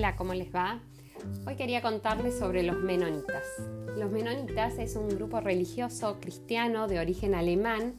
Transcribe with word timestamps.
Hola, 0.00 0.16
¿cómo 0.16 0.32
les 0.32 0.50
va? 0.50 0.80
Hoy 1.46 1.56
quería 1.56 1.82
contarles 1.82 2.38
sobre 2.38 2.62
los 2.62 2.78
menonitas. 2.78 3.44
Los 3.98 4.10
menonitas 4.10 4.78
es 4.78 4.96
un 4.96 5.10
grupo 5.10 5.40
religioso 5.40 6.18
cristiano 6.20 6.88
de 6.88 7.00
origen 7.00 7.34
alemán 7.34 7.96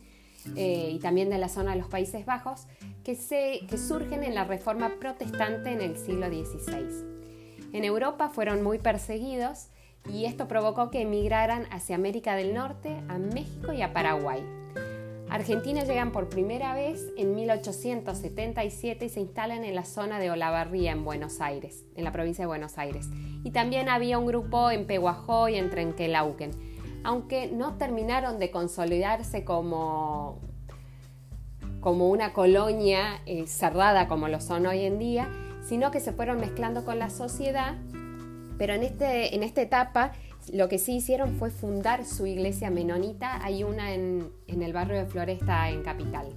eh, 0.56 0.90
y 0.92 0.98
también 0.98 1.30
de 1.30 1.38
la 1.38 1.48
zona 1.48 1.74
de 1.74 1.78
los 1.78 1.90
Países 1.90 2.26
Bajos 2.26 2.66
que, 3.04 3.14
se, 3.14 3.68
que 3.70 3.78
surgen 3.78 4.24
en 4.24 4.34
la 4.34 4.46
Reforma 4.46 4.94
Protestante 5.00 5.74
en 5.74 5.82
el 5.82 5.96
siglo 5.96 6.28
XVI. 6.28 7.70
En 7.72 7.84
Europa 7.86 8.30
fueron 8.30 8.64
muy 8.64 8.80
perseguidos 8.80 9.68
y 10.12 10.26
esto 10.26 10.48
provocó 10.48 10.90
que 10.90 11.02
emigraran 11.02 11.68
hacia 11.70 11.98
América 11.98 12.36
del 12.36 12.56
Norte, 12.56 13.00
a 13.10 13.20
México 13.20 13.74
y 13.74 13.84
a 13.84 13.94
Paraguay. 13.94 14.44
Argentina 15.32 15.86
llegan 15.86 16.12
por 16.12 16.28
primera 16.28 16.74
vez 16.74 17.08
en 17.16 17.34
1877 17.36 19.06
y 19.06 19.10
se 19.10 19.22
instalan 19.22 19.64
en 19.64 19.76
la 19.76 19.86
zona 19.86 20.20
de 20.20 20.30
Olavarría, 20.30 20.92
en 20.92 21.06
Buenos 21.06 21.40
Aires, 21.40 21.86
en 21.96 22.04
la 22.04 22.12
provincia 22.12 22.44
de 22.44 22.48
Buenos 22.48 22.78
Aires. 22.78 23.08
Y 23.46 23.52
también 23.52 23.88
había 23.88 24.18
un 24.18 24.26
grupo 24.26 24.70
en 24.72 24.86
Pehuajó 24.86 25.48
y 25.48 25.56
en 25.56 25.70
Trenquelauquen, 25.70 26.52
aunque 27.06 27.48
no 27.48 27.78
terminaron 27.78 28.40
de 28.40 28.52
consolidarse 28.52 29.46
como, 29.46 30.38
como 31.80 32.10
una 32.10 32.34
colonia 32.34 33.22
eh, 33.26 33.48
cerrada 33.48 34.10
como 34.10 34.28
lo 34.28 34.42
son 34.42 34.66
hoy 34.66 34.84
en 34.84 35.00
día, 35.00 35.30
sino 35.64 35.92
que 35.92 36.02
se 36.02 36.12
fueron 36.12 36.42
mezclando 36.42 36.84
con 36.84 37.00
la 37.00 37.10
sociedad, 37.10 37.78
pero 38.58 38.74
en, 38.74 38.84
este, 38.84 39.34
en 39.34 39.44
esta 39.44 39.62
etapa 39.62 40.12
lo 40.52 40.68
que 40.68 40.80
sí 40.80 40.96
hicieron 40.96 41.36
fue 41.38 41.50
fundar 41.50 42.06
su 42.06 42.26
iglesia 42.26 42.70
menonita, 42.70 43.44
hay 43.44 43.64
una 43.64 43.94
en, 43.94 44.32
el 44.48 44.74
barrio 44.74 44.98
de 44.98 45.06
Floresta, 45.06 45.70
en 45.70 45.84
Capital. 45.84 46.28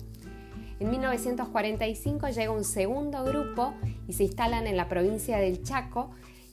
En 0.80 0.90
1945 0.90 2.28
llega 2.28 2.50
un 2.50 2.64
segundo 2.64 3.24
grupo 3.24 3.74
y 4.06 4.12
se 4.12 4.24
instalan 4.24 4.66
en 4.66 4.77
la 4.77 4.88
provincia 4.88 5.38
del 5.38 5.62
Chaco 5.62 6.11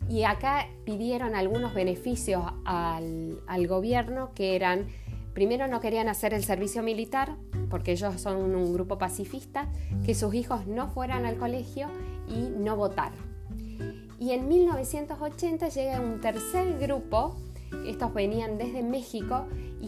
y 0.09 0.23
acá 0.23 0.67
pidieron 0.85 1.35
algunos 1.35 1.73
beneficios 1.73 2.43
al, 2.65 3.67
gobierno 3.67 4.31
que 4.33 4.55
eran, 4.55 4.87
primero 5.33 5.67
no 5.67 5.79
querían 5.79 6.07
hacer 6.07 6.33
el 6.33 6.43
servicio 6.43 6.83
militar 6.83 7.35
porque 7.69 7.91
ellos 7.91 8.19
son 8.19 8.37
un 8.55 8.73
grupo 8.73 8.97
pacifista, 8.97 9.71
que 10.05 10.13
sus 10.13 10.33
hijos 10.33 10.67
no 10.67 10.89
fueran 10.89 11.25
al 11.25 11.37
colegio 11.37 11.87
y 12.27 12.49
no 12.57 12.75
votar. 12.75 13.30
Y 14.21 14.33
en 14.33 14.47
1980 14.47 15.69
llega 15.69 15.99
un 15.99 16.21
tercer 16.21 16.77
grupo, 16.77 17.35
estos 17.87 18.13
venían 18.13 18.59
desde 18.59 18.83
México 18.83 19.47
y 19.81 19.87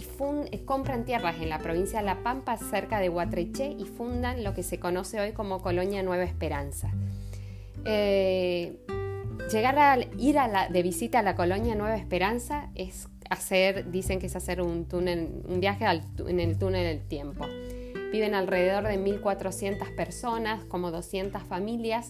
eh, 0.52 0.66
compran 0.66 1.06
tierras 1.06 1.36
en 1.40 1.50
la 1.50 1.60
provincia 1.60 2.00
de 2.00 2.06
La 2.06 2.24
Pampa, 2.24 2.58
cerca 2.58 3.00
de 3.00 3.10
Huatreché, 3.10 3.76
y 3.78 3.86
fundan 3.86 4.44
lo 4.44 4.56
que 4.56 4.64
se 4.64 4.80
conoce 4.80 5.22
hoy 5.22 5.34
como 5.34 5.62
Colonia 5.62 6.02
Nueva 6.02 6.24
Esperanza. 6.24 6.92
Eh, 7.86 8.80
llegar 9.52 9.78
a 9.78 10.00
ir 10.18 10.38
de 10.72 10.82
visita 10.82 11.20
a 11.20 11.22
la 11.22 11.36
Colonia 11.36 11.76
Nueva 11.76 11.96
Esperanza 11.96 12.72
es 12.74 13.10
hacer, 13.30 13.92
dicen 13.92 14.18
que 14.18 14.26
es 14.26 14.36
hacer 14.36 14.64
un, 14.64 14.86
túnel, 14.88 15.44
un 15.48 15.60
viaje 15.60 15.86
en 15.86 16.40
el 16.40 16.58
túnel 16.58 16.86
del 16.86 17.08
tiempo. 17.08 17.46
Viven 18.12 18.34
alrededor 18.34 18.88
de 18.88 18.98
1.400 18.98 19.96
personas, 19.96 20.66
como 20.66 20.90
200 20.90 21.44
familias, 21.44 22.10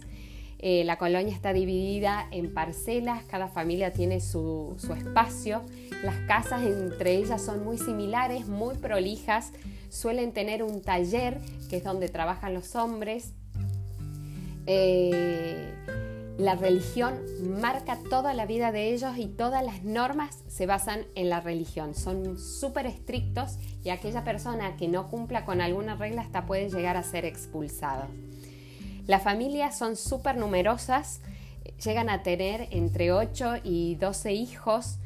eh, 0.66 0.86
la 0.86 0.98
colonia 0.98 1.36
está 1.36 1.52
dividida 1.52 2.26
en 2.32 2.54
parcelas, 2.54 3.26
cada 3.26 3.50
familia 3.50 3.92
tiene 3.92 4.22
su, 4.22 4.78
espacio. 4.98 5.62
Las 6.06 6.16
casas 6.26 6.64
entre 6.64 7.18
ellas 7.18 7.42
son 7.42 7.66
muy 7.66 7.78
similares, 7.78 8.48
muy 8.48 8.78
prolijas. 8.78 9.52
Suelen 9.90 10.32
tener 10.32 10.64
un 10.64 10.82
taller, 10.82 11.42
que 11.70 11.76
es 11.76 11.84
donde 11.84 12.08
trabajan 12.08 12.54
los 12.54 12.78
hombres. 12.78 13.34
Eh, 14.66 15.74
la 16.38 16.56
religión 16.56 17.20
marca 17.60 18.00
toda 18.10 18.34
la 18.34 18.46
vida 18.46 18.72
de 18.72 18.94
ellos 18.94 19.18
y 19.18 19.28
todas 19.28 19.66
las 19.66 19.84
normas 19.84 20.46
se 20.48 20.66
basan 20.66 21.02
en 21.16 21.28
la 21.28 21.42
religión. 21.42 21.94
Son 21.94 22.40
súper 22.40 22.86
estrictos 22.86 23.58
y 23.84 23.90
aquella 23.90 24.24
persona 24.24 24.78
que 24.78 24.88
no 24.88 25.10
cumpla 25.10 25.44
con 25.44 25.60
alguna 25.60 25.98
regla 25.98 26.22
hasta 26.22 26.46
puede 26.46 26.70
llegar 26.70 26.96
a 26.96 27.04
ser 27.04 27.26
expulsado. 27.26 28.08
Las 29.08 29.24
familias 29.24 29.78
son 29.78 29.96
súper 29.96 30.38
numerosas, 30.38 31.22
llegan 31.84 32.10
a 32.10 32.24
tener 32.24 32.68
entre 32.72 33.12
8 33.12 33.56
y 33.64 33.96
12 33.96 34.34
hijos. 34.34 34.98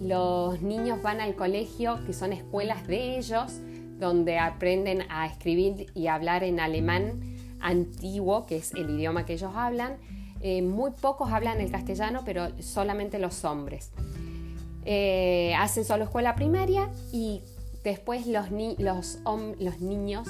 Los 0.00 0.62
niños 0.62 1.00
van 1.02 1.20
al 1.20 1.36
colegio, 1.36 2.04
que 2.04 2.12
son 2.12 2.32
escuelas 2.32 2.86
de 2.86 3.18
ellos, 3.18 3.60
donde 3.98 4.38
aprenden 4.38 5.04
a 5.10 5.26
escribir 5.26 5.86
y 5.94 6.08
hablar 6.08 6.44
en 6.44 6.60
alemán 6.60 7.36
antiguo, 7.60 8.46
que 8.46 8.56
es 8.56 8.72
el 8.72 8.90
idioma 8.90 9.24
que 9.24 9.34
ellos 9.34 9.52
hablan. 9.54 9.96
Eh, 10.40 10.62
muy 10.62 10.90
pocos 10.90 11.32
hablan 11.32 11.60
el 11.60 11.70
castellano, 11.70 12.22
pero 12.24 12.48
solamente 12.60 13.18
los 13.18 13.44
hombres. 13.44 13.90
Eh, 14.84 15.54
hacen 15.58 15.84
solo 15.84 16.04
escuela 16.04 16.34
primaria 16.34 16.90
y 17.12 17.42
después 17.82 18.26
los, 18.26 18.50
niños 18.50 20.28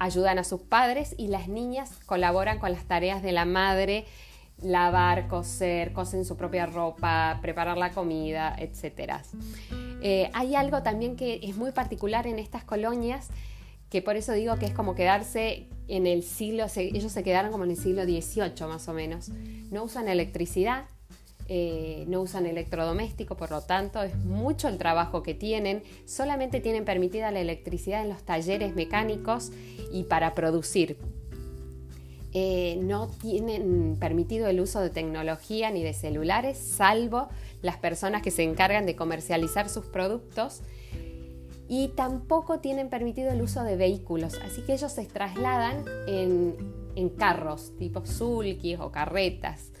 ayudan 0.00 0.38
a 0.38 0.44
sus 0.44 0.62
padres 0.62 1.14
y 1.16 1.28
las 1.28 1.46
niñas 1.46 2.00
colaboran 2.06 2.58
con 2.58 2.72
las 2.72 2.84
tareas 2.84 3.22
de 3.22 3.32
la 3.32 3.44
madre, 3.44 4.06
lavar, 4.62 5.28
coser, 5.28 5.92
cosen 5.92 6.24
su 6.24 6.36
propia 6.36 6.66
ropa, 6.66 7.38
preparar 7.42 7.76
la 7.76 7.90
comida, 7.90 8.56
etc. 8.58 9.12
Eh, 10.02 10.30
hay 10.32 10.54
algo 10.54 10.82
también 10.82 11.16
que 11.16 11.38
es 11.42 11.56
muy 11.56 11.70
particular 11.70 12.26
en 12.26 12.38
estas 12.38 12.64
colonias, 12.64 13.28
que 13.90 14.00
por 14.00 14.16
eso 14.16 14.32
digo 14.32 14.56
que 14.56 14.66
es 14.66 14.72
como 14.72 14.94
quedarse 14.94 15.68
en 15.86 16.06
el 16.06 16.22
siglo, 16.22 16.64
ellos 16.76 17.12
se 17.12 17.22
quedaron 17.22 17.52
como 17.52 17.64
en 17.64 17.70
el 17.70 17.76
siglo 17.76 18.04
XVIII 18.04 18.66
más 18.68 18.88
o 18.88 18.94
menos. 18.94 19.28
No 19.70 19.84
usan 19.84 20.08
electricidad, 20.08 20.86
eh, 21.52 22.04
no 22.06 22.20
usan 22.20 22.46
electrodoméstico, 22.46 23.36
por 23.36 23.50
lo 23.50 23.60
tanto 23.60 24.00
es 24.04 24.14
mucho 24.14 24.68
el 24.68 24.78
trabajo 24.78 25.24
que 25.24 25.34
tienen, 25.34 25.82
solamente 26.04 26.60
tienen 26.60 26.84
permitida 26.84 27.32
la 27.32 27.40
electricidad 27.40 28.02
en 28.02 28.08
los 28.08 28.22
talleres 28.22 28.76
mecánicos 28.76 29.50
y 29.92 30.04
para 30.04 30.36
producir. 30.36 30.96
Eh, 32.32 32.78
no 32.80 33.08
tienen 33.08 33.96
permitido 33.98 34.46
el 34.46 34.60
uso 34.60 34.80
de 34.80 34.90
tecnología 34.90 35.72
ni 35.72 35.82
de 35.82 35.92
celulares, 35.92 36.56
salvo 36.56 37.26
las 37.62 37.78
personas 37.78 38.22
que 38.22 38.30
se 38.30 38.44
encargan 38.44 38.86
de 38.86 38.94
comercializar 38.94 39.68
sus 39.68 39.86
productos. 39.86 40.60
Y 41.68 41.88
tampoco 41.96 42.60
tienen 42.60 42.90
permitido 42.90 43.32
el 43.32 43.42
uso 43.42 43.64
de 43.64 43.74
vehículos, 43.74 44.38
así 44.44 44.62
que 44.62 44.74
ellos 44.74 44.92
se 44.92 45.04
trasladan 45.06 45.84
en, 46.06 46.54
en 46.94 47.08
carros 47.08 47.72
tipo 47.76 48.06
sulkis 48.06 48.78
o 48.78 48.92
carretas. 48.92 49.72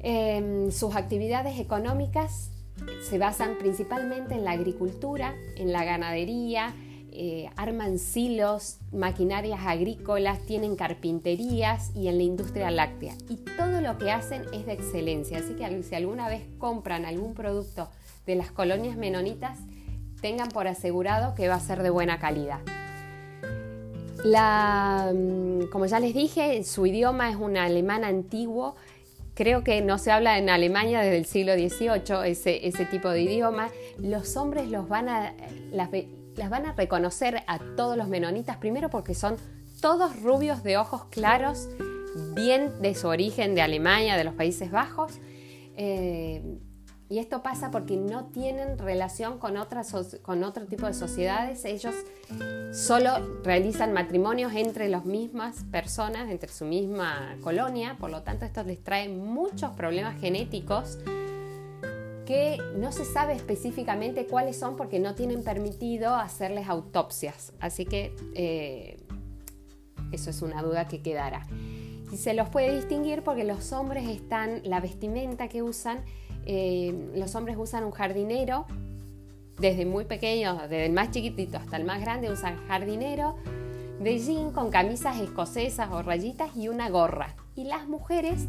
Em, 0.00 0.70
sus 0.70 0.94
actividades 0.94 1.58
económicas 1.58 2.50
se 3.08 3.18
basan 3.18 3.56
principalmente 3.58 4.34
en 4.34 4.44
la 4.44 4.52
agricultura, 4.52 5.34
en 5.56 5.72
la 5.72 5.84
ganadería, 5.84 6.74
eh, 7.10 7.50
arman 7.56 7.98
silos, 7.98 8.78
maquinarias 8.92 9.60
agrícolas, 9.66 10.40
tienen 10.46 10.76
carpinterías 10.76 11.90
y 11.96 12.06
en 12.06 12.18
la 12.18 12.22
industria 12.22 12.70
láctea. 12.70 13.14
Y 13.28 13.36
todo 13.56 13.80
lo 13.80 13.98
que 13.98 14.12
hacen 14.12 14.42
es 14.52 14.66
de 14.66 14.74
excelencia. 14.74 15.38
Así 15.38 15.54
que 15.54 15.82
si 15.82 15.94
alguna 15.94 16.28
vez 16.28 16.42
compran 16.58 17.04
algún 17.04 17.34
producto 17.34 17.88
de 18.26 18.36
las 18.36 18.52
colonias 18.52 18.96
menonitas, 18.96 19.58
tengan 20.20 20.48
por 20.50 20.68
asegurado 20.68 21.34
que 21.34 21.48
va 21.48 21.54
a 21.54 21.60
ser 21.60 21.82
de 21.82 21.90
buena 21.90 22.20
calidad. 22.20 22.60
Mm, 24.24 25.70
como 25.70 25.86
ya 25.86 26.00
les 26.00 26.14
dije, 26.14 26.62
su 26.64 26.86
idioma 26.86 27.30
es 27.30 27.36
un 27.36 27.56
alemán 27.56 28.04
antiguo 28.04 28.74
Creo 29.38 29.62
que 29.62 29.80
no 29.82 29.98
se 29.98 30.10
habla 30.10 30.36
en 30.36 30.50
Alemania 30.50 30.98
desde 30.98 31.16
el 31.16 31.24
siglo 31.24 31.52
XVIII 31.54 32.28
ese, 32.28 32.66
ese 32.66 32.84
tipo 32.86 33.08
de 33.08 33.22
idioma. 33.22 33.68
Los 33.96 34.36
hombres 34.36 34.68
los 34.68 34.88
van 34.88 35.08
a, 35.08 35.32
las, 35.70 35.90
van 36.50 36.66
a 36.66 36.72
reconocer 36.72 37.44
a 37.46 37.60
todos 37.76 37.96
los 37.96 38.08
menonitas, 38.08 38.56
primero 38.56 38.90
porque 38.90 39.14
son 39.14 39.36
todos 39.80 40.20
rubios 40.22 40.64
de 40.64 40.76
ojos 40.76 41.04
claros, 41.04 41.68
bien 42.34 42.82
de 42.82 42.96
su 42.96 43.06
origen 43.06 43.54
de 43.54 43.62
Alemania, 43.62 44.16
de 44.16 44.24
los 44.24 44.34
Países 44.34 44.72
Bajos. 44.72 45.20
Eh, 45.76 46.42
y 47.10 47.18
esto 47.18 47.42
pasa 47.42 47.70
porque 47.70 47.96
no 47.96 48.26
tienen 48.26 48.78
relación 48.78 49.38
con, 49.38 49.56
otras, 49.56 49.94
con 50.20 50.44
otro 50.44 50.66
tipo 50.66 50.86
de 50.86 50.92
sociedades. 50.92 51.64
Ellos 51.64 51.94
solo 52.72 53.40
realizan 53.42 53.94
matrimonios 53.94 54.52
entre 54.54 54.90
las 54.90 55.06
mismas 55.06 55.64
personas, 55.70 56.30
entre 56.30 56.50
su 56.50 56.66
misma 56.66 57.38
colonia. 57.40 57.96
Por 57.98 58.10
lo 58.10 58.22
tanto, 58.22 58.44
esto 58.44 58.62
les 58.62 58.84
trae 58.84 59.08
muchos 59.08 59.70
problemas 59.72 60.20
genéticos 60.20 60.98
que 62.26 62.58
no 62.76 62.92
se 62.92 63.06
sabe 63.06 63.32
específicamente 63.32 64.26
cuáles 64.26 64.58
son 64.58 64.76
porque 64.76 64.98
no 64.98 65.14
tienen 65.14 65.42
permitido 65.42 66.14
hacerles 66.14 66.68
autopsias. 66.68 67.54
Así 67.58 67.86
que 67.86 68.14
eh, 68.34 68.98
eso 70.12 70.28
es 70.28 70.42
una 70.42 70.62
duda 70.62 70.88
que 70.88 71.00
quedará. 71.00 71.46
Y 72.12 72.18
se 72.18 72.34
los 72.34 72.50
puede 72.50 72.76
distinguir 72.76 73.22
porque 73.22 73.44
los 73.44 73.72
hombres 73.72 74.06
están, 74.10 74.60
la 74.64 74.80
vestimenta 74.80 75.48
que 75.48 75.62
usan 75.62 76.04
eh, 76.48 77.12
los 77.14 77.36
hombres 77.36 77.56
usan 77.56 77.84
un 77.84 77.92
jardinero, 77.92 78.66
desde 79.58 79.86
muy 79.86 80.04
pequeños, 80.04 80.60
desde 80.62 80.86
el 80.86 80.92
más 80.92 81.12
chiquitito 81.12 81.58
hasta 81.58 81.76
el 81.76 81.84
más 81.84 82.00
grande, 82.00 82.32
usan 82.32 82.56
jardinero 82.66 83.36
de 84.00 84.18
jean 84.18 84.50
con 84.50 84.70
camisas 84.70 85.20
escocesas 85.20 85.90
o 85.92 86.02
rayitas 86.02 86.56
y 86.56 86.68
una 86.68 86.88
gorra. 86.90 87.34
Y 87.54 87.64
las 87.64 87.88
mujeres 87.88 88.48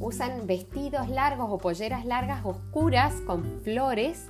Usan 0.00 0.46
vestidos 0.46 1.10
largos 1.10 1.48
o 1.50 1.58
polleras 1.58 2.06
largas 2.06 2.40
oscuras 2.42 3.12
con 3.26 3.60
flores 3.62 4.28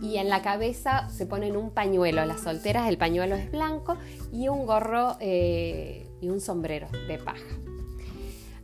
y 0.00 0.18
en 0.18 0.28
la 0.28 0.40
cabeza 0.40 1.10
se 1.10 1.26
ponen 1.26 1.56
un 1.56 1.72
pañuelo. 1.72 2.24
Las 2.24 2.42
solteras 2.42 2.88
el 2.88 2.96
pañuelo 2.96 3.34
es 3.34 3.50
blanco 3.50 3.96
y 4.32 4.46
un 4.46 4.66
gorro 4.66 5.16
eh, 5.18 6.08
y 6.20 6.28
un 6.28 6.40
sombrero 6.40 6.86
de 7.08 7.18
paja. 7.18 7.69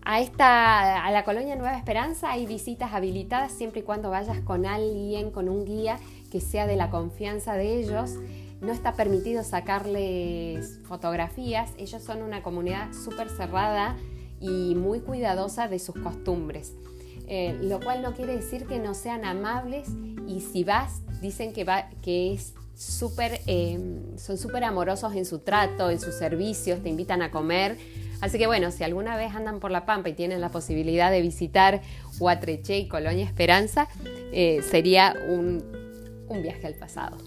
A, 0.09 0.21
esta, 0.21 1.05
a 1.05 1.11
la 1.11 1.25
colonia 1.25 1.57
Nueva 1.57 1.77
Esperanza 1.77 2.31
hay 2.31 2.47
visitas 2.47 2.93
habilitadas 2.93 3.51
siempre 3.51 3.81
y 3.81 3.83
cuando 3.83 4.09
vayas 4.09 4.39
con 4.43 4.65
alguien, 4.65 5.33
con 5.33 5.49
un 5.49 5.65
guía 5.65 5.99
que 6.31 6.41
sea 6.41 6.69
de 6.69 6.77
la 6.77 6.91
confianza 6.91 7.55
de 7.55 7.81
ellos. 7.81 8.13
No 8.61 8.71
está 8.71 8.93
permitido 8.93 9.43
sacarles 9.43 10.79
fotografías. 10.85 11.73
Ellos 11.77 12.05
son 12.05 12.23
una 12.23 12.45
comunidad 12.45 12.93
súper 12.93 13.29
cerrada 13.31 13.97
y 14.41 14.77
muy 14.77 15.01
cuidadosa 15.01 15.67
de 15.67 15.81
sus 15.81 15.97
costumbres. 15.97 16.73
Eh, 17.27 17.59
lo 17.63 17.81
cual 17.81 18.01
no 18.01 18.15
quiere 18.15 18.37
decir 18.37 18.69
que 18.69 18.79
no 18.79 18.95
sean 18.95 19.25
amables 19.25 19.89
y 20.29 20.39
si 20.41 20.63
vas 20.63 21.03
dicen 21.21 21.53
que, 21.53 21.65
va, 21.65 21.91
es 22.05 22.55
súper, 22.77 23.41
em, 23.47 24.17
son 24.17 24.39
súper 24.39 24.63
amorosos 24.63 25.17
en 25.17 25.25
su 25.25 25.41
trato, 25.41 25.91
en 25.91 25.99
sus 25.99 26.15
servicios, 26.15 26.81
te 26.81 26.91
invitan 26.91 27.23
a 27.23 27.33
comer. 27.33 27.77
Así 28.21 28.39
que 28.39 28.47
bueno, 28.47 28.71
si 28.71 28.85
alguna 28.85 29.17
vez 29.17 29.35
andan 29.35 29.61
por 29.61 29.71
La 29.71 29.85
Pampa 29.85 30.09
y 30.09 30.15
tienen 30.15 30.41
la 30.41 30.51
posibilidad 30.51 31.11
de 31.11 31.21
visitar 31.23 31.83
Huatreche 32.19 32.79
y 32.79 32.89
Colonia 32.89 33.25
Esperanza, 33.25 33.89
eh, 34.33 34.63
sería 34.63 35.15
un, 35.29 35.63
un 36.29 36.43
viaje 36.43 36.67
al 36.67 36.75
pasado. 36.75 37.19